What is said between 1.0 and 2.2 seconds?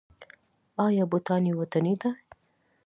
بوټان یې وطني دي؟